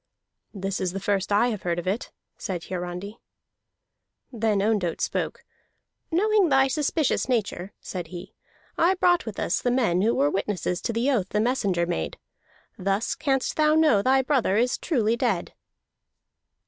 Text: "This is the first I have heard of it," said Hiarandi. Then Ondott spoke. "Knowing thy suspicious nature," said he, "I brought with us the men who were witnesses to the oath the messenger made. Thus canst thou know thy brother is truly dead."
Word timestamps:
"This 0.51 0.81
is 0.81 0.93
the 0.93 0.99
first 0.99 1.31
I 1.31 1.49
have 1.49 1.61
heard 1.61 1.77
of 1.77 1.85
it," 1.85 2.11
said 2.35 2.63
Hiarandi. 2.63 3.19
Then 4.33 4.59
Ondott 4.59 4.99
spoke. 4.99 5.43
"Knowing 6.09 6.49
thy 6.49 6.67
suspicious 6.69 7.29
nature," 7.29 7.71
said 7.79 8.07
he, 8.07 8.33
"I 8.79 8.95
brought 8.95 9.27
with 9.27 9.39
us 9.39 9.61
the 9.61 9.69
men 9.69 10.01
who 10.01 10.15
were 10.15 10.31
witnesses 10.31 10.81
to 10.81 10.91
the 10.93 11.11
oath 11.11 11.29
the 11.29 11.39
messenger 11.39 11.85
made. 11.85 12.17
Thus 12.79 13.13
canst 13.13 13.57
thou 13.57 13.75
know 13.75 14.01
thy 14.01 14.23
brother 14.23 14.57
is 14.57 14.79
truly 14.79 15.15
dead." 15.15 15.53